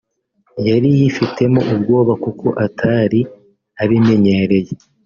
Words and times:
yari 0.67 0.87
yifitemo 0.99 1.59
ubwoba 1.73 2.13
kuko 2.23 2.47
atari 2.65 3.19
abimenyereye 3.81 4.73